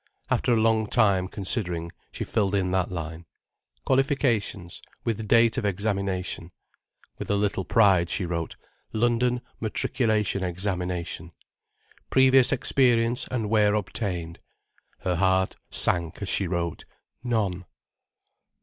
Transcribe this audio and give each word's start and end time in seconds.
After 0.31 0.51
a 0.51 0.55
long 0.59 0.87
time 0.87 1.27
considering, 1.27 1.91
she 2.11 2.23
filled 2.23 2.55
in 2.55 2.71
that 2.71 2.91
line. 2.91 3.25
"Qualifications, 3.85 4.81
with 5.03 5.27
date 5.27 5.59
of 5.59 5.63
Examination:..." 5.65 6.49
With 7.19 7.29
a 7.29 7.35
little 7.35 7.63
pride 7.65 8.09
she 8.09 8.25
wrote: 8.25 8.55
"London 8.93 9.41
Matriculation 9.59 10.41
Examination." 10.43 11.33
"Previous 12.09 12.51
experience 12.51 13.27
and 13.29 13.47
where 13.47 13.75
obtained:..." 13.75 14.39
Her 15.01 15.17
heart 15.17 15.55
sank 15.69 16.19
as 16.23 16.29
she 16.29 16.47
wrote: 16.47 16.85
"None." 17.23 17.65